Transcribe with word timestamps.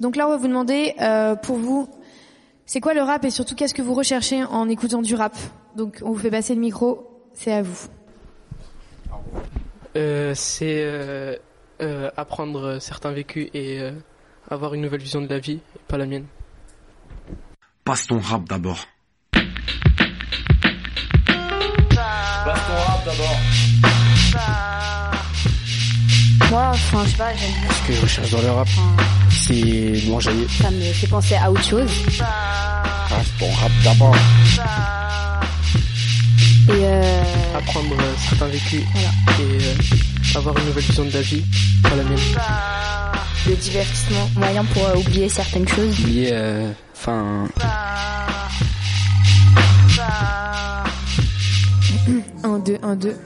Donc 0.00 0.16
là, 0.16 0.26
on 0.26 0.30
va 0.30 0.38
vous 0.38 0.48
demander, 0.48 0.94
euh, 1.00 1.36
pour 1.36 1.58
vous, 1.58 1.88
c'est 2.64 2.80
quoi 2.80 2.94
le 2.94 3.02
rap 3.02 3.22
et 3.24 3.30
surtout 3.30 3.54
qu'est-ce 3.54 3.74
que 3.74 3.82
vous 3.82 3.92
recherchez 3.94 4.42
en 4.44 4.68
écoutant 4.68 5.02
du 5.02 5.14
rap? 5.14 5.36
Donc, 5.76 5.98
on 6.02 6.12
vous 6.12 6.18
fait 6.18 6.30
passer 6.30 6.54
le 6.54 6.60
micro, 6.60 7.22
c'est 7.34 7.52
à 7.52 7.62
vous. 7.62 7.86
Euh, 9.96 10.34
c'est 10.34 10.82
euh, 10.82 11.36
euh, 11.82 12.10
apprendre 12.16 12.78
certains 12.80 13.12
vécus 13.12 13.50
et 13.52 13.78
euh, 13.80 13.92
avoir 14.50 14.72
une 14.72 14.80
nouvelle 14.80 15.02
vision 15.02 15.20
de 15.20 15.28
la 15.28 15.38
vie, 15.38 15.60
pas 15.86 15.98
la 15.98 16.06
mienne. 16.06 16.24
Passe 17.84 18.06
ton 18.06 18.20
rap 18.20 18.44
d'abord. 18.48 18.86
Moi, 26.50 26.70
enfin, 26.72 27.04
je 27.04 27.10
sais 27.10 27.16
pas, 27.16 27.34
j'aime 27.34 27.50
bien. 27.60 27.70
Ce 27.70 27.86
que 27.86 27.92
je 27.92 28.02
recherche 28.02 28.30
dans 28.30 28.42
le 28.42 28.50
rap, 28.50 28.68
c'est. 29.46 29.94
Ça 30.62 30.70
me 30.70 30.80
fait 30.92 31.06
penser 31.06 31.34
à 31.36 31.50
autre 31.50 31.62
chose. 31.64 31.90
Passe 32.18 33.26
ton 33.38 33.50
rap 33.52 33.70
d'abord. 33.84 34.14
Et 36.68 36.72
euh, 36.72 37.22
Apprendre 37.56 37.94
euh, 37.98 38.12
certains 38.28 38.46
vécus 38.46 38.82
Voilà. 38.92 39.08
et 39.40 39.64
euh, 39.64 40.38
avoir 40.38 40.56
une 40.58 40.66
nouvelle 40.66 40.84
vision 40.84 41.04
de 41.04 41.10
la 41.10 41.20
vie, 41.22 41.42
pas 41.82 41.96
la 41.96 42.04
mienne. 42.04 42.18
le 43.48 43.56
divertissement, 43.56 44.30
moyen 44.36 44.64
pour 44.66 44.84
euh, 44.86 44.94
oublier 44.96 45.28
certaines 45.28 45.66
choses. 45.66 45.98
Oublier, 46.00 46.28
euh, 46.32 46.70
enfin, 46.96 47.48
Un, 52.44 52.58
deux, 52.58 52.78
un, 52.82 52.96
deux. 52.96 53.16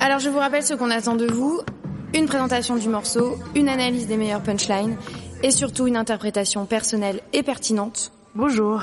Alors, 0.00 0.18
je 0.20 0.28
vous 0.28 0.38
rappelle 0.38 0.62
ce 0.62 0.74
qu'on 0.74 0.90
attend 0.90 1.16
de 1.16 1.26
vous. 1.26 1.60
Une 2.14 2.26
présentation 2.26 2.76
du 2.76 2.88
morceau, 2.88 3.38
une 3.56 3.68
analyse 3.68 4.06
des 4.06 4.16
meilleures 4.16 4.42
punchlines 4.42 4.96
et 5.42 5.50
surtout 5.50 5.86
une 5.86 5.96
interprétation 5.96 6.64
personnelle 6.64 7.20
et 7.32 7.42
pertinente. 7.42 8.12
Bonjour, 8.34 8.82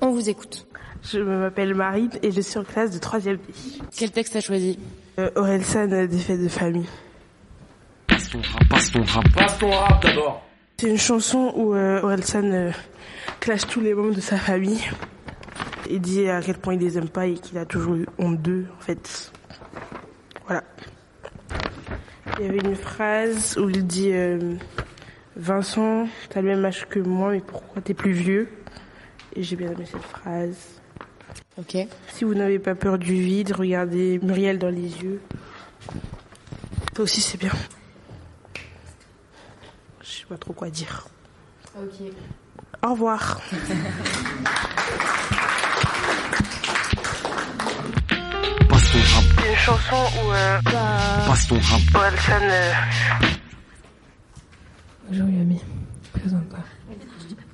On 0.00 0.10
vous 0.10 0.28
écoute. 0.30 0.66
je 1.02 1.18
m'appelle 1.18 1.74
Marine 1.74 2.10
et 2.22 2.30
je 2.30 2.40
suis 2.40 2.58
en 2.58 2.64
classe 2.64 2.90
de 2.90 2.98
3e 2.98 3.36
B. 3.36 3.40
Quel 3.96 4.10
texte 4.10 4.32
t'as 4.34 4.40
choisi? 4.40 4.78
Euh, 5.18 5.30
Orelsan, 5.36 5.92
euh, 5.92 6.06
des 6.06 6.18
fêtes 6.18 6.42
de 6.42 6.48
famille. 6.48 6.86
Passe 8.06 8.30
ton 8.30 8.40
rap, 8.40 8.68
passe 8.68 8.90
ton 8.90 9.02
rap. 9.02 9.24
Passe 9.34 9.58
ton 9.58 9.70
rap 9.70 10.02
d'abord. 10.02 10.42
C'est 10.78 10.88
une 10.88 10.98
chanson 10.98 11.52
où 11.56 11.74
euh, 11.74 12.02
Orelsan 12.02 12.44
euh, 12.44 12.70
clash 13.40 13.66
tous 13.66 13.80
les 13.80 13.94
membres 13.94 14.14
de 14.14 14.20
sa 14.20 14.36
famille. 14.36 14.80
Il 15.90 16.00
dit 16.00 16.28
à 16.28 16.40
quel 16.40 16.56
point 16.58 16.74
il 16.74 16.80
les 16.80 16.98
aime 16.98 17.08
pas 17.08 17.26
et 17.26 17.34
qu'il 17.34 17.58
a 17.58 17.64
toujours 17.64 17.94
eu 17.94 18.06
honte 18.18 18.40
d'eux, 18.42 18.66
en 18.76 18.80
fait. 18.82 19.30
Voilà. 20.46 20.64
Il 22.38 22.44
y 22.44 22.48
avait 22.48 22.58
une 22.58 22.76
phrase 22.76 23.56
où 23.56 23.70
il 23.70 23.86
dit 23.86 24.12
euh, 24.12 24.54
Vincent, 25.36 26.06
t'as 26.28 26.42
le 26.42 26.48
même 26.48 26.64
âge 26.64 26.86
que 26.86 26.98
moi, 26.98 27.30
mais 27.30 27.40
pourquoi 27.40 27.80
t'es 27.80 27.94
plus 27.94 28.12
vieux? 28.12 28.48
Et 29.34 29.42
j'ai 29.42 29.56
bien 29.56 29.70
aimé 29.72 29.84
cette 29.90 30.02
phrase. 30.02 30.80
Ok. 31.58 31.76
Si 32.08 32.24
vous 32.24 32.34
n'avez 32.34 32.58
pas 32.58 32.74
peur 32.74 32.98
du 32.98 33.14
vide, 33.14 33.52
regardez 33.52 34.18
Muriel 34.22 34.58
dans 34.58 34.68
les 34.68 35.02
yeux. 35.02 35.20
Ça 36.94 37.02
aussi, 37.02 37.20
c'est 37.22 37.38
bien. 37.38 37.52
Je 40.02 40.06
sais 40.06 40.26
pas 40.28 40.36
trop 40.36 40.52
quoi 40.52 40.68
dire. 40.68 41.08
Ok. 41.78 42.12
Au 42.82 42.90
revoir. 42.90 43.40
chanson 49.66 49.96
où 49.96 50.30
euh, 50.30 50.60
passe 51.26 51.48
ton 51.48 51.56
rap. 51.56 51.80
Orelsan 51.92 52.32
euh, 52.40 52.72
Bonjour 55.08 55.28
Yami, 55.28 55.60
présente-toi. 56.12 56.58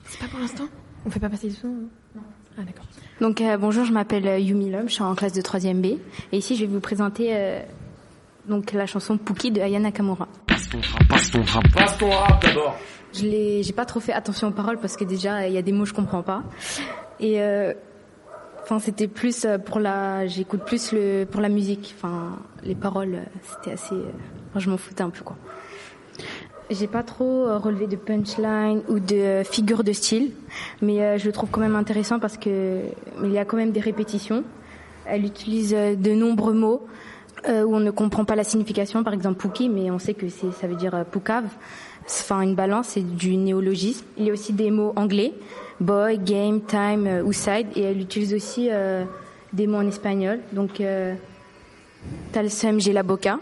C'est 0.04 0.20
pas 0.20 0.26
pour 0.26 0.40
l'instant 0.40 0.64
On 1.06 1.10
fait 1.10 1.20
pas 1.20 1.30
passer 1.30 1.48
le 1.48 1.54
son 1.54 1.68
Non. 1.68 2.22
Ah 2.58 2.62
d'accord. 2.66 2.84
Donc 3.22 3.40
euh, 3.40 3.56
bonjour, 3.56 3.86
je 3.86 3.94
m'appelle 3.94 4.28
euh, 4.28 4.38
Yumi 4.38 4.70
Lom, 4.70 4.90
je 4.90 4.92
suis 4.92 5.02
en 5.02 5.14
classe 5.14 5.32
de 5.32 5.40
3e 5.40 5.80
B. 5.80 5.98
Et 6.32 6.36
ici, 6.36 6.54
je 6.54 6.66
vais 6.66 6.70
vous 6.70 6.80
présenter 6.80 7.30
euh, 7.30 7.62
donc 8.46 8.72
la 8.72 8.84
chanson 8.84 9.16
Pookie 9.16 9.50
de 9.50 9.62
Aya 9.62 9.78
Nakamura. 9.80 10.28
Passe 10.46 10.68
ton 10.68 10.80
rap, 10.82 11.08
passe 11.08 11.30
ton 11.30 11.42
rap. 11.42 11.64
Passe 11.72 11.96
ton 11.96 12.10
rap 12.10 12.42
d'abord. 12.42 12.76
Je 13.14 13.22
l'ai, 13.22 13.62
j'ai 13.62 13.72
pas 13.72 13.86
trop 13.86 14.00
fait 14.00 14.12
attention 14.12 14.48
aux 14.48 14.52
paroles 14.52 14.78
parce 14.78 14.98
que 14.98 15.04
déjà 15.04 15.48
il 15.48 15.54
y 15.54 15.58
a 15.58 15.62
des 15.62 15.72
mots 15.72 15.84
que 15.84 15.88
je 15.88 15.94
comprends 15.94 16.22
pas. 16.22 16.42
Et 17.20 17.40
euh, 17.40 17.72
enfin 18.62 18.78
c'était 18.78 19.08
plus 19.08 19.44
euh, 19.44 19.58
pour 19.58 19.80
la, 19.80 20.26
j'écoute 20.26 20.62
plus 20.64 20.92
le 20.92 21.24
pour 21.24 21.40
la 21.40 21.48
musique. 21.48 21.94
Enfin 21.96 22.38
les 22.64 22.74
paroles 22.74 23.14
euh, 23.14 23.24
c'était 23.42 23.72
assez, 23.72 23.94
euh, 23.94 24.10
enfin, 24.50 24.60
je 24.60 24.70
m'en 24.70 24.76
foutais 24.76 25.02
un 25.02 25.10
peu 25.10 25.22
quoi. 25.22 25.36
J'ai 26.70 26.86
pas 26.86 27.02
trop 27.02 27.58
relevé 27.58 27.86
de 27.86 27.96
punchline 27.96 28.82
ou 28.88 28.98
de 28.98 29.42
figure 29.44 29.84
de 29.84 29.92
style, 29.92 30.30
mais 30.80 31.18
je 31.18 31.26
le 31.26 31.32
trouve 31.32 31.50
quand 31.50 31.60
même 31.60 31.76
intéressant 31.76 32.18
parce 32.18 32.38
que 32.38 32.80
il 33.22 33.30
y 33.30 33.36
a 33.36 33.44
quand 33.44 33.58
même 33.58 33.72
des 33.72 33.80
répétitions. 33.80 34.42
Elle 35.04 35.26
utilise 35.26 35.72
de 35.72 36.14
nombreux 36.14 36.54
mots 36.54 36.86
où 37.46 37.76
on 37.76 37.80
ne 37.80 37.90
comprend 37.90 38.24
pas 38.24 38.36
la 38.36 38.44
signification, 38.44 39.04
par 39.04 39.12
exemple 39.12 39.38
Pookie, 39.38 39.68
mais 39.68 39.90
on 39.90 39.98
sait 39.98 40.14
que 40.14 40.30
c'est, 40.30 40.50
ça 40.52 40.66
veut 40.66 40.76
dire 40.76 41.04
Poucave. 41.10 41.44
Enfin, 42.06 42.40
une 42.40 42.54
balance, 42.54 42.88
c'est 42.88 43.02
du 43.16 43.36
néologisme. 43.36 44.06
Il 44.16 44.24
y 44.24 44.30
a 44.30 44.32
aussi 44.32 44.54
des 44.54 44.70
mots 44.70 44.92
anglais, 44.96 45.34
boy, 45.82 46.18
game, 46.18 46.60
time 46.62 47.06
euh, 47.06 47.22
ou 47.22 47.32
side, 47.32 47.66
et 47.76 47.82
elle 47.82 48.00
utilise 48.00 48.32
aussi 48.32 48.68
euh, 48.70 49.04
des 49.52 49.66
mots 49.66 49.78
en 49.78 49.86
espagnol. 49.86 50.40
Donc, 50.52 50.80
euh, 50.80 51.14
talsem, 52.32 52.80
j'ai 52.80 52.92
la 52.92 53.02
boca. 53.02 53.38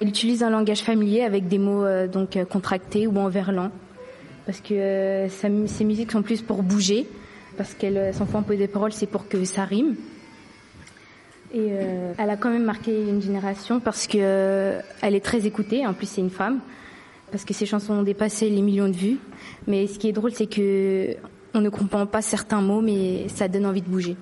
Elle 0.00 0.08
utilise 0.08 0.42
un 0.42 0.50
langage 0.50 0.80
familier 0.80 1.22
avec 1.22 1.46
des 1.48 1.58
mots 1.58 1.84
euh, 1.84 2.08
donc 2.08 2.36
contractés 2.50 3.06
ou 3.06 3.16
en 3.18 3.28
verlan, 3.28 3.70
parce 4.46 4.60
que 4.60 5.26
ses 5.28 5.84
musiques 5.84 6.12
sont 6.12 6.22
plus 6.22 6.42
pour 6.42 6.62
bouger, 6.62 7.06
parce 7.56 7.74
qu'elle 7.74 8.12
s'en 8.12 8.26
fout 8.26 8.36
un 8.36 8.42
peu 8.42 8.56
des 8.56 8.68
paroles, 8.68 8.92
c'est 8.92 9.06
pour 9.06 9.28
que 9.28 9.44
ça 9.44 9.64
rime. 9.64 9.96
Et 11.54 11.68
elle 12.18 12.30
a 12.30 12.36
quand 12.36 12.50
même 12.50 12.64
marqué 12.64 12.90
une 12.90 13.22
génération 13.22 13.78
parce 13.78 14.08
que 14.08 14.74
elle 15.02 15.14
est 15.14 15.24
très 15.24 15.46
écoutée. 15.46 15.86
En 15.86 15.94
plus, 15.94 16.06
c'est 16.06 16.20
une 16.20 16.30
femme 16.30 16.58
parce 17.30 17.44
que 17.44 17.54
ses 17.54 17.64
chansons 17.64 17.94
ont 17.94 18.02
dépassé 18.02 18.50
les 18.50 18.60
millions 18.60 18.88
de 18.88 18.96
vues. 18.96 19.18
Mais 19.68 19.86
ce 19.86 20.00
qui 20.00 20.08
est 20.08 20.12
drôle, 20.12 20.32
c'est 20.32 20.46
que 20.46 21.16
on 21.54 21.60
ne 21.60 21.68
comprend 21.68 22.04
pas 22.06 22.20
certains 22.20 22.60
mots, 22.60 22.80
mais 22.80 23.28
ça 23.28 23.48
donne 23.48 23.66
envie 23.66 23.82
de 23.82 23.88
bouger. 23.88 24.16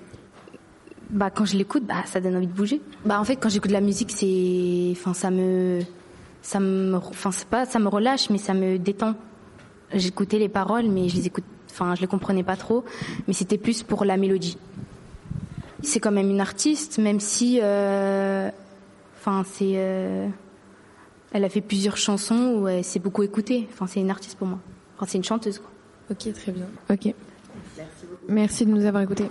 Bah, 1.11 1.31
quand 1.31 1.45
je 1.45 1.57
l'écoute, 1.57 1.85
bah, 1.85 2.03
ça 2.07 2.21
donne 2.21 2.37
envie 2.37 2.47
de 2.47 2.53
bouger. 2.53 2.81
Bah, 3.05 3.19
en 3.19 3.25
fait, 3.25 3.37
quand 3.37 3.49
j'écoute 3.49 3.71
la 3.71 3.81
musique, 3.81 4.11
c'est, 4.11 4.89
enfin, 4.93 5.15
ça 5.15 5.31
me, 5.31 5.81
ça 6.43 6.61
me, 6.61 6.95
enfin, 6.95 7.33
c'est 7.33 7.49
pas, 7.49 7.65
ça 7.65 7.79
me 7.79 7.89
relâche, 7.89 8.31
mais 8.31 8.39
ça 8.39 8.55
me 8.55 8.79
détend. 8.79 9.15
J'écoutais 9.95 10.39
les 10.39 10.49
paroles, 10.49 10.89
mais 10.89 11.09
je 11.09 11.17
les 11.17 11.27
écoute, 11.27 11.45
enfin, 11.71 11.95
je 11.95 12.01
les 12.01 12.07
comprenais 12.07 12.43
pas 12.43 12.57
trop, 12.57 12.85
mais 13.27 13.35
c'était 13.35 13.59
plus 13.59 13.83
pour 13.83 14.05
la 14.05 14.17
mélodie. 14.17 14.59
C'est 15.83 16.01
quand 16.01 16.13
même 16.13 16.31
une 16.31 16.41
artiste, 16.41 16.99
même 16.99 17.21
si, 17.21 17.61
euh, 17.63 18.51
enfin, 19.17 19.43
c'est, 19.45 19.73
euh, 19.77 20.29
elle 21.33 21.45
a 21.45 21.49
fait 21.49 21.61
plusieurs 21.61 21.97
chansons 21.97 22.57
où 22.59 22.69
elle 22.69 22.85
s'est 22.85 23.01
beaucoup 23.01 23.23
écoutée. 23.23 23.69
Enfin, 23.73 23.87
c'est 23.87 24.01
une 24.01 24.11
artiste 24.11 24.39
pour 24.39 24.49
moi. 24.49 24.61
Enfin, 24.97 25.07
c'est 25.09 25.19
une 25.19 25.25
chanteuse. 25.25 25.61
Ok, 26.11 26.33
très 26.33 26.53
bien. 26.53 26.67
Ok. 26.91 27.15
Merci 28.29 28.67
de 28.67 28.71
nous 28.71 28.85
avoir 28.85 29.03
écoutés. 29.03 29.29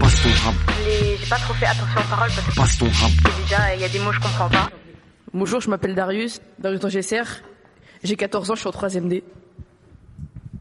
Passe 0.00 0.22
ton 0.22 0.28
rap, 0.44 0.54
J'ai 0.84 1.28
pas 1.28 1.36
trop 1.36 1.54
fait 1.54 1.66
attention 1.66 2.00
aux 2.00 2.10
paroles 2.10 2.30
parce 2.34 2.54
passe 2.54 2.78
ton 2.78 2.86
rap. 2.86 3.10
que 3.24 3.42
déjà, 3.42 3.74
il 3.74 3.80
y 3.80 3.84
a 3.84 3.88
des 3.88 3.98
mots 3.98 4.10
que 4.10 4.16
je 4.16 4.20
comprends 4.20 4.48
pas. 4.48 4.70
Bonjour, 5.32 5.60
je 5.60 5.68
m'appelle 5.70 5.94
Darius, 5.94 6.40
Darius 6.58 6.80
Dangesser. 6.80 7.22
J'ai 8.02 8.16
14 8.16 8.50
ans, 8.50 8.54
je 8.54 8.60
suis 8.60 8.68
en 8.68 8.72
3ème 8.72 9.08
D. 9.08 9.24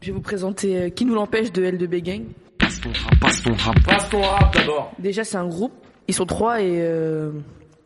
Je 0.02 0.08
vais 0.08 0.14
vous 0.14 0.22
présenter 0.22 0.78
euh, 0.78 0.90
Qui 0.90 1.06
nous 1.06 1.16
l'empêche 1.16 1.52
de 1.52 1.64
L2B 1.64 2.02
Gang. 2.02 2.24
Passe 2.58 2.80
ton 2.82 2.90
rap, 2.92 3.20
passe 3.20 3.42
ton 3.42 3.54
rap. 3.56 3.76
Passe 3.86 4.10
ton 4.10 4.22
rap 4.22 4.54
d'abord. 4.54 4.92
Déjà, 5.00 5.24
c'est 5.24 5.38
un 5.38 5.48
groupe 5.48 5.74
Ils 6.08 6.14
sont 6.14 6.26
trois 6.26 6.62
et, 6.62 6.82
euh, 6.82 7.32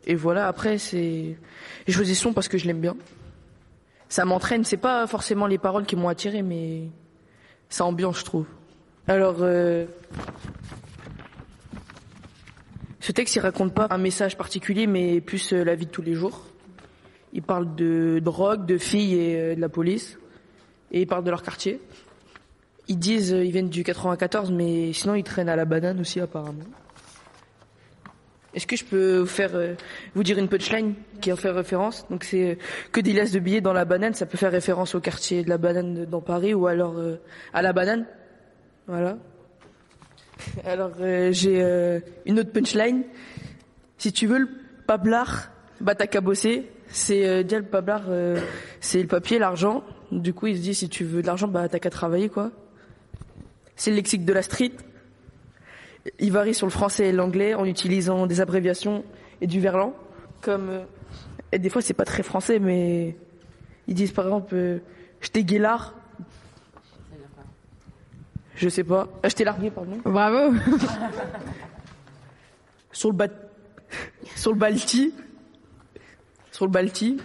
et 0.06 0.14
voilà, 0.14 0.46
après, 0.48 0.78
c'est. 0.78 1.36
J'ai 1.86 1.92
choisi 1.92 2.14
son 2.14 2.32
parce 2.32 2.48
que 2.48 2.58
je 2.58 2.66
l'aime 2.66 2.80
bien. 2.80 2.94
Ça 4.10 4.24
m'entraîne, 4.24 4.64
c'est 4.64 4.76
pas 4.76 5.06
forcément 5.06 5.46
les 5.46 5.56
paroles 5.56 5.86
qui 5.86 5.94
m'ont 5.94 6.08
attiré, 6.08 6.42
mais 6.42 6.88
ça 7.68 7.84
ambiance, 7.84 8.18
je 8.18 8.24
trouve. 8.24 8.46
Alors, 9.06 9.36
euh, 9.38 9.86
ce 12.98 13.12
texte, 13.12 13.36
il 13.36 13.38
raconte 13.40 13.72
pas 13.72 13.86
un 13.90 13.98
message 13.98 14.36
particulier, 14.36 14.88
mais 14.88 15.20
plus 15.20 15.52
euh, 15.52 15.62
la 15.62 15.76
vie 15.76 15.86
de 15.86 15.92
tous 15.92 16.02
les 16.02 16.14
jours. 16.14 16.44
Il 17.32 17.42
parle 17.42 17.76
de 17.76 18.18
drogue, 18.18 18.66
de 18.66 18.78
filles 18.78 19.14
et 19.14 19.40
euh, 19.40 19.54
de 19.54 19.60
la 19.60 19.68
police. 19.68 20.18
Et 20.90 21.02
il 21.02 21.06
parle 21.06 21.22
de 21.22 21.30
leur 21.30 21.44
quartier. 21.44 21.80
Ils 22.88 22.98
disent, 22.98 23.30
ils 23.30 23.52
viennent 23.52 23.68
du 23.68 23.84
94, 23.84 24.50
mais 24.50 24.92
sinon 24.92 25.14
ils 25.14 25.22
traînent 25.22 25.48
à 25.48 25.54
la 25.54 25.64
banane 25.64 26.00
aussi 26.00 26.18
apparemment. 26.18 26.64
Est-ce 28.52 28.66
que 28.66 28.76
je 28.76 28.84
peux 28.84 29.18
vous 29.18 29.26
faire 29.26 29.54
euh, 29.54 29.74
vous 30.14 30.24
dire 30.24 30.38
une 30.38 30.48
punchline 30.48 30.94
qui 31.20 31.32
en 31.32 31.36
fait 31.36 31.50
référence? 31.50 32.06
Donc 32.10 32.24
c'est 32.24 32.50
euh, 32.50 32.54
que 32.90 33.00
des 33.00 33.12
liasses 33.12 33.30
de 33.30 33.38
billets 33.38 33.60
dans 33.60 33.72
la 33.72 33.84
banane, 33.84 34.14
ça 34.14 34.26
peut 34.26 34.38
faire 34.38 34.50
référence 34.50 34.94
au 34.96 35.00
quartier 35.00 35.44
de 35.44 35.48
la 35.48 35.58
banane 35.58 36.04
dans 36.04 36.20
Paris 36.20 36.52
ou 36.52 36.66
alors 36.66 36.98
euh, 36.98 37.16
à 37.52 37.62
la 37.62 37.72
banane. 37.72 38.06
Voilà. 38.88 39.18
Alors 40.64 40.92
j'ai 41.30 42.00
une 42.24 42.40
autre 42.40 42.50
punchline. 42.50 43.04
Si 43.98 44.10
tu 44.10 44.26
veux 44.26 44.38
le 44.38 44.48
pablard, 44.86 45.52
bah 45.80 45.94
t'as 45.94 46.06
qu'à 46.06 46.20
bosser. 46.20 46.70
C'est 46.88 47.44
déjà 47.44 47.58
le 47.58 47.66
pablard, 47.66 48.04
c'est 48.80 49.02
le 49.02 49.06
papier, 49.06 49.38
l'argent. 49.38 49.84
Du 50.10 50.32
coup 50.32 50.46
il 50.46 50.56
se 50.56 50.62
dit 50.62 50.74
si 50.74 50.88
tu 50.88 51.04
veux 51.04 51.20
de 51.20 51.26
l'argent, 51.26 51.46
bah 51.46 51.68
t'as 51.68 51.78
qu'à 51.78 51.90
travailler 51.90 52.30
quoi. 52.30 52.50
C'est 53.76 53.90
le 53.90 53.96
lexique 53.96 54.24
de 54.24 54.32
la 54.32 54.40
street. 54.40 54.72
Il 56.18 56.32
varie 56.32 56.54
sur 56.54 56.66
le 56.66 56.72
français 56.72 57.08
et 57.08 57.12
l'anglais 57.12 57.54
en 57.54 57.64
utilisant 57.64 58.26
des 58.26 58.40
abréviations 58.40 59.04
et 59.40 59.46
du 59.46 59.60
verlan. 59.60 59.94
Comme 60.40 60.70
euh, 60.70 60.84
et 61.52 61.58
des 61.58 61.68
fois 61.68 61.82
c'est 61.82 61.94
pas 61.94 62.04
très 62.04 62.22
français, 62.22 62.58
mais 62.58 63.16
ils 63.86 63.94
disent 63.94 64.12
par 64.12 64.24
exemple 64.24 64.54
euh, 64.54 64.78
je 65.20 65.28
t'ai 65.28 65.44
guélard. 65.44 65.94
Je 68.56 68.68
sais 68.68 68.84
pas. 68.84 69.08
Je 69.24 69.30
t'ai 69.30 69.44
largué, 69.44 69.70
pardon. 69.70 69.98
Bravo. 70.04 70.54
sur 72.92 73.10
le 73.10 73.16
bat... 73.16 73.28
sur 74.36 74.52
le 74.52 74.58
balti. 74.58 75.14
Sur 76.52 76.66
le 76.66 76.70
balti. 76.70 77.18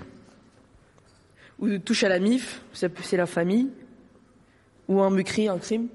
Ou 1.59 1.77
touche 1.79 2.05
à 2.05 2.09
la 2.09 2.19
mif, 2.19 2.61
c'est 2.71 3.17
la 3.17 3.25
famille. 3.25 3.69
Ou 4.87 5.01
un 5.01 5.09
mucri, 5.09 5.49
un 5.49 5.57
crime. 5.57 5.89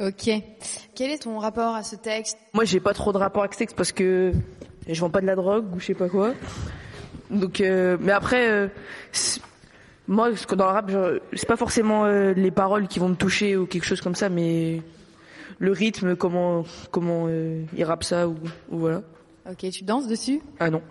Ok. 0.00 0.28
Quel 0.96 1.10
est 1.10 1.18
ton 1.24 1.38
rapport 1.38 1.74
à 1.74 1.82
ce 1.82 1.94
texte? 1.94 2.38
Moi, 2.54 2.64
j'ai 2.64 2.80
pas 2.80 2.94
trop 2.94 3.12
de 3.12 3.18
rapport 3.18 3.42
avec 3.42 3.52
ce 3.52 3.58
texte 3.58 3.76
parce 3.76 3.92
que 3.92 4.32
je 4.88 4.98
vends 4.98 5.10
pas 5.10 5.20
de 5.20 5.26
la 5.26 5.36
drogue 5.36 5.66
ou 5.74 5.78
je 5.78 5.84
sais 5.84 5.94
pas 5.94 6.08
quoi. 6.08 6.32
Donc, 7.30 7.60
euh, 7.60 7.98
mais 8.00 8.12
après, 8.12 8.48
euh, 8.48 8.68
moi, 10.08 10.34
ce 10.34 10.46
que 10.46 10.54
dans 10.54 10.64
le 10.64 10.72
rap, 10.72 10.90
c'est 11.34 11.46
pas 11.46 11.58
forcément 11.58 12.06
euh, 12.06 12.32
les 12.32 12.50
paroles 12.50 12.88
qui 12.88 12.98
vont 12.98 13.10
me 13.10 13.14
toucher 13.14 13.58
ou 13.58 13.66
quelque 13.66 13.84
chose 13.84 14.00
comme 14.00 14.14
ça, 14.14 14.30
mais 14.30 14.80
le 15.58 15.72
rythme, 15.72 16.16
comment, 16.16 16.64
comment 16.90 17.28
il 17.28 17.84
rappe 17.84 18.04
ça 18.04 18.26
ou, 18.26 18.36
ou 18.70 18.78
voilà. 18.78 19.02
Ok, 19.50 19.68
tu 19.70 19.84
danses 19.84 20.08
dessus? 20.08 20.40
Ah 20.58 20.70
non. 20.70 20.80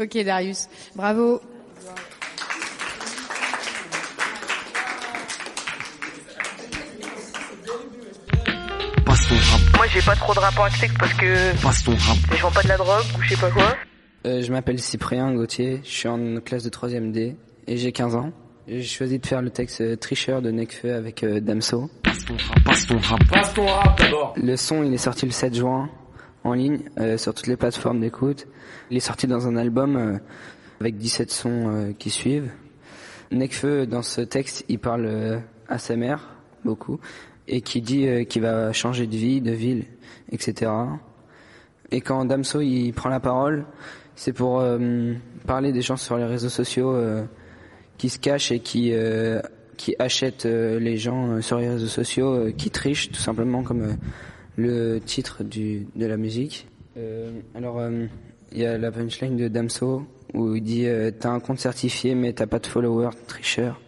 Ok, 0.00 0.18
Darius. 0.24 0.68
Bravo. 0.96 1.40
Passe 9.24 9.28
ton 9.28 9.52
rap, 9.52 9.76
Moi, 9.76 9.86
j'ai 9.88 10.02
pas 10.02 10.16
trop 10.16 10.34
de 10.34 10.38
rapport 10.38 10.64
avec 10.64 10.74
ce 10.76 10.80
texte 10.82 10.98
parce 10.98 11.14
que 11.14 11.62
passe 11.62 11.82
ton 11.82 11.92
rap. 11.92 12.18
je 12.36 12.42
vends 12.42 12.50
pas 12.50 12.62
de 12.62 12.68
la 12.68 12.76
drogue 12.76 13.04
ou 13.16 13.22
je 13.22 13.30
sais 13.30 13.40
pas 13.40 13.50
quoi. 13.50 13.74
Euh, 14.26 14.42
je 14.42 14.52
m'appelle 14.52 14.78
Cyprien 14.78 15.32
Gauthier, 15.32 15.80
je 15.82 15.88
suis 15.88 16.08
en 16.08 16.40
classe 16.40 16.62
de 16.62 16.68
3ème 16.68 17.10
D 17.10 17.36
et 17.66 17.76
j'ai 17.78 17.92
15 17.92 18.16
ans. 18.16 18.32
J'ai 18.68 18.82
choisi 18.82 19.18
de 19.18 19.26
faire 19.26 19.40
le 19.40 19.48
texte 19.50 19.80
euh, 19.80 19.96
Tricheur 19.96 20.42
de 20.42 20.50
Nekfeu 20.50 20.94
avec 20.94 21.22
euh, 21.22 21.40
Damso. 21.40 21.90
Passe 22.02 22.24
ton 22.26 22.34
rap, 22.36 22.64
passe 22.64 22.86
ton 22.86 22.98
rap. 22.98 23.20
Passe 23.30 23.54
ton 23.54 23.66
rap 23.66 23.98
d'abord. 23.98 24.34
Le 24.36 24.56
son, 24.56 24.82
il 24.82 24.92
est 24.92 24.98
sorti 24.98 25.24
le 25.24 25.32
7 25.32 25.54
juin 25.54 25.88
en 26.42 26.52
ligne 26.52 26.80
euh, 26.98 27.16
sur 27.16 27.32
toutes 27.32 27.46
les 27.46 27.56
plateformes 27.56 28.00
d'écoute. 28.00 28.46
Il 28.90 28.96
est 28.98 29.00
sorti 29.00 29.26
dans 29.26 29.48
un 29.48 29.56
album 29.56 29.96
euh, 29.96 30.18
avec 30.80 30.98
17 30.98 31.30
sons 31.30 31.68
euh, 31.68 31.92
qui 31.98 32.10
suivent. 32.10 32.50
Nekfeu, 33.30 33.86
dans 33.86 34.02
ce 34.02 34.20
texte, 34.20 34.64
il 34.68 34.78
parle 34.78 35.06
euh, 35.06 35.38
à 35.68 35.78
sa 35.78 35.96
mère, 35.96 36.28
beaucoup, 36.64 37.00
et 37.48 37.60
qui 37.60 37.80
dit 37.80 38.06
euh, 38.06 38.24
qu'il 38.24 38.42
va 38.42 38.72
changer 38.72 39.06
de 39.06 39.16
vie, 39.16 39.40
de 39.40 39.52
ville, 39.52 39.84
etc. 40.30 40.70
Et 41.90 42.00
quand 42.00 42.24
Damso, 42.24 42.60
il 42.60 42.92
prend 42.92 43.08
la 43.08 43.20
parole, 43.20 43.66
c'est 44.16 44.32
pour 44.32 44.60
euh, 44.60 45.12
parler 45.46 45.72
des 45.72 45.82
gens 45.82 45.96
sur 45.96 46.16
les 46.16 46.24
réseaux 46.24 46.48
sociaux 46.48 46.92
euh, 46.92 47.24
qui 47.98 48.08
se 48.08 48.18
cachent 48.18 48.52
et 48.52 48.60
qui 48.60 48.92
euh, 48.92 49.40
qui 49.76 49.94
achètent 49.98 50.46
euh, 50.46 50.78
les 50.78 50.96
gens 50.96 51.30
euh, 51.30 51.40
sur 51.40 51.58
les 51.58 51.68
réseaux 51.68 51.86
sociaux, 51.86 52.52
qui 52.56 52.70
trichent 52.70 53.10
tout 53.10 53.20
simplement 53.20 53.62
comme 53.62 53.96
le 54.56 54.98
titre 54.98 55.42
du 55.42 55.86
de 55.94 56.06
la 56.06 56.16
musique. 56.16 56.68
Alors 57.56 57.82
il 58.52 58.58
y 58.58 58.64
a 58.64 58.78
la 58.78 58.92
punchline 58.92 59.36
de 59.36 59.48
Damso 59.48 60.04
où 60.32 60.54
il 60.54 60.62
dit 60.62 60.86
t'as 61.18 61.30
un 61.30 61.40
compte 61.40 61.58
certifié 61.58 62.14
mais 62.14 62.32
t'as 62.32 62.46
pas 62.46 62.60
de 62.60 62.66
followers, 62.66 63.10
tricheur. 63.26 63.80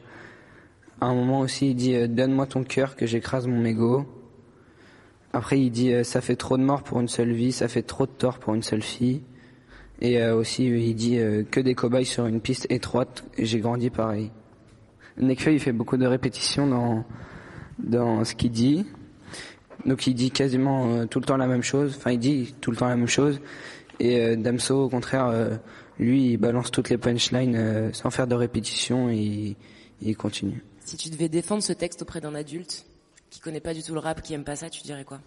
À 1.00 1.06
un 1.06 1.14
moment 1.14 1.40
aussi 1.40 1.70
il 1.70 1.74
dit 1.74 1.94
euh, 1.94 2.06
donne-moi 2.06 2.46
ton 2.46 2.64
cœur 2.64 2.96
que 2.96 3.06
j'écrase 3.06 3.46
mon 3.46 3.64
ego. 3.64 4.06
Après 5.32 5.60
il 5.60 5.70
dit 5.70 5.92
euh, 5.92 6.04
ça 6.04 6.20
fait 6.20 6.36
trop 6.36 6.56
de 6.56 6.62
morts 6.62 6.82
pour 6.82 7.00
une 7.00 7.08
seule 7.08 7.32
vie, 7.32 7.52
ça 7.52 7.68
fait 7.68 7.82
trop 7.82 8.06
de 8.06 8.12
tort 8.12 8.38
pour 8.38 8.54
une 8.54 8.62
seule 8.62 8.82
fille. 8.82 9.22
Et 10.00 10.20
euh, 10.20 10.36
aussi, 10.36 10.66
il 10.66 10.94
dit 10.94 11.18
euh, 11.18 11.42
que 11.50 11.60
des 11.60 11.74
cobayes 11.74 12.04
sur 12.04 12.26
une 12.26 12.40
piste 12.40 12.66
étroite. 12.70 13.24
J'ai 13.38 13.60
grandi 13.60 13.90
pareil. 13.90 14.30
Nekfeu, 15.16 15.52
il 15.52 15.60
fait 15.60 15.72
beaucoup 15.72 15.96
de 15.96 16.06
répétitions 16.06 16.66
dans 16.66 17.04
dans 17.78 18.24
ce 18.24 18.34
qu'il 18.34 18.50
dit. 18.50 18.86
Donc 19.86 20.06
il 20.06 20.14
dit 20.14 20.30
quasiment 20.30 20.90
euh, 20.92 21.06
tout 21.06 21.20
le 21.20 21.24
temps 21.24 21.36
la 21.36 21.46
même 21.46 21.62
chose. 21.62 21.94
Enfin, 21.96 22.12
il 22.12 22.18
dit 22.18 22.54
tout 22.60 22.70
le 22.70 22.76
temps 22.76 22.88
la 22.88 22.96
même 22.96 23.08
chose. 23.08 23.40
Et 24.00 24.20
euh, 24.20 24.36
Damso, 24.36 24.84
au 24.84 24.88
contraire, 24.90 25.32
lui, 25.98 26.32
il 26.32 26.36
balance 26.36 26.70
toutes 26.70 26.90
les 26.90 26.98
punchlines 26.98 27.90
sans 27.94 28.10
faire 28.10 28.26
de 28.26 28.34
répétition 28.34 29.08
et 29.08 29.56
il 30.02 30.16
continue. 30.16 30.62
Si 30.86 30.96
tu 30.96 31.10
devais 31.10 31.28
défendre 31.28 31.64
ce 31.64 31.72
texte 31.72 32.02
auprès 32.02 32.20
d'un 32.20 32.36
adulte 32.36 32.86
qui 33.28 33.40
connaît 33.40 33.58
pas 33.58 33.74
du 33.74 33.82
tout 33.82 33.92
le 33.92 33.98
rap, 33.98 34.22
qui 34.22 34.34
aime 34.34 34.44
pas 34.44 34.54
ça, 34.54 34.70
tu 34.70 34.82
dirais 34.82 35.02
quoi? 35.02 35.18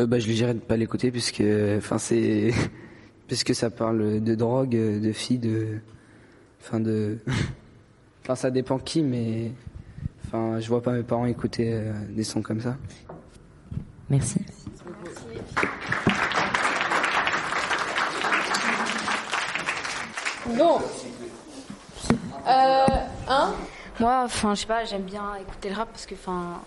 Euh, 0.00 0.06
bah, 0.06 0.18
je 0.18 0.26
lui 0.26 0.34
dirais 0.34 0.54
de 0.54 0.58
pas 0.58 0.76
l'écouter 0.76 1.12
puisque, 1.12 1.40
enfin, 1.78 1.98
c'est, 1.98 2.52
puisque 3.28 3.54
ça 3.54 3.70
parle 3.70 4.20
de 4.20 4.34
drogue, 4.34 4.70
de 4.70 5.12
filles, 5.12 5.38
de, 5.38 5.78
enfin, 6.60 6.80
de, 6.80 7.18
enfin, 8.24 8.34
ça 8.34 8.50
dépend 8.50 8.80
qui, 8.80 9.02
mais, 9.02 9.52
enfin, 10.26 10.58
je 10.58 10.66
vois 10.66 10.82
pas 10.82 10.90
mes 10.90 11.04
parents 11.04 11.26
écouter 11.26 11.74
euh, 11.74 11.92
des 12.10 12.24
sons 12.24 12.42
comme 12.42 12.60
ça. 12.60 12.76
Merci. 14.10 14.40
Bon. 20.56 20.80
Euh, 22.48 22.86
hein 23.28 23.54
Moi, 24.00 24.22
enfin, 24.24 24.54
je 24.54 24.60
sais 24.60 24.66
pas, 24.66 24.84
j'aime 24.84 25.02
bien 25.02 25.22
écouter 25.40 25.68
le 25.68 25.76
rap 25.76 25.88
parce 25.92 26.06
que, 26.06 26.14
enfin, 26.14 26.60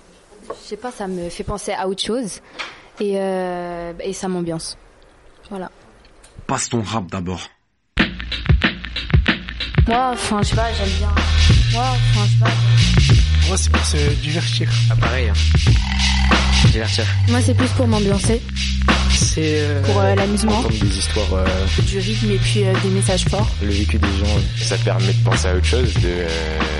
je 0.49 0.67
sais 0.67 0.77
pas, 0.77 0.91
ça 0.91 1.07
me 1.07 1.29
fait 1.29 1.43
penser 1.43 1.73
à 1.73 1.87
autre 1.87 2.01
chose 2.01 2.41
et, 2.99 3.15
euh, 3.17 3.93
et 3.99 4.13
ça 4.13 4.27
m'ambiance. 4.27 4.77
Voilà. 5.49 5.69
Passe 6.47 6.69
ton 6.69 6.81
rap 6.81 7.07
d'abord. 7.07 7.41
Moi, 9.87 10.09
enfin, 10.13 10.41
je 10.41 10.49
sais 10.49 10.55
pas, 10.55 10.71
j'aime 10.73 10.97
bien. 10.97 11.11
Moi, 11.73 11.83
enfin, 11.83 12.25
je 12.25 12.31
sais 12.31 12.39
pas. 12.39 13.47
Moi, 13.47 13.57
c'est 13.57 13.71
pour 13.71 13.85
se 13.85 13.97
divertir. 14.21 14.69
Ah, 14.91 14.95
pareil, 14.95 15.29
hein. 15.29 15.33
Divertir. 16.71 17.05
Moi, 17.29 17.41
c'est 17.41 17.53
plus 17.53 17.69
pour 17.69 17.87
m'ambiancer, 17.87 18.41
C'est 19.19 19.61
euh, 19.61 19.81
pour 19.83 19.99
euh, 19.99 20.13
l'amusement, 20.15 20.61
des 20.69 20.97
histoires, 20.97 21.25
euh, 21.33 21.45
du 21.87 21.97
rythme 21.99 22.31
et 22.31 22.37
puis 22.37 22.63
euh, 22.65 22.73
des 22.83 22.89
messages 22.89 23.25
forts. 23.25 23.47
le 23.61 23.69
vécu 23.71 23.97
des 23.97 24.07
gens, 24.07 24.39
ça 24.61 24.77
permet 24.77 25.11
de 25.11 25.23
penser 25.23 25.47
à 25.47 25.55
autre 25.55 25.65
chose, 25.65 25.93
de, 25.95 25.99
euh, 26.05 26.27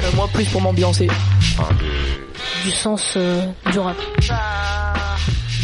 Euh, 0.04 0.12
moi, 0.16 0.30
plus 0.32 0.46
pour 0.46 0.62
m'ambiancer. 0.62 1.08
enfin, 1.58 1.74
de, 1.76 2.64
Du 2.64 2.72
sens 2.72 3.14
euh, 3.18 3.42
du 3.72 3.80
rap. 3.80 3.98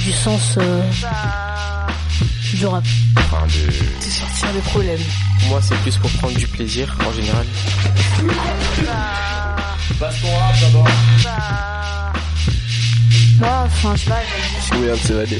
Du 0.03 0.11
sens 0.11 0.55
euh, 0.57 0.81
du 2.55 2.65
rap. 2.65 2.83
enfin, 3.17 3.45
de, 3.47 3.71
C'est 3.99 4.09
sortir 4.09 4.47
des 4.53 4.59
problèmes. 4.61 4.99
Moi, 5.49 5.59
c'est 5.61 5.75
plus 5.77 5.95
pour 5.97 6.09
prendre 6.11 6.37
du 6.37 6.47
plaisir, 6.47 6.95
en 7.07 7.13
général. 7.13 7.45
Passe 9.99 10.15
ton 10.21 10.35
rap 10.37 10.55
d'abord. 10.61 10.87
Moi, 13.39 13.49
enfin, 13.65 13.95
je 13.95 14.01
sais 14.03 14.09
pas, 14.09 14.15
j'aime 14.21 14.51
bien. 14.51 14.59
c'est 14.67 14.75
moyen 14.77 14.93
de 14.93 14.99
s'évader. 14.99 15.39